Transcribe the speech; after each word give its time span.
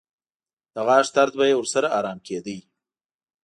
د 0.73 0.75
غاښ 0.87 1.07
درد 1.15 1.33
به 1.37 1.45
یې 1.49 1.55
ورسره 1.57 1.87
ارام 1.97 2.19
کېده. 2.27 2.57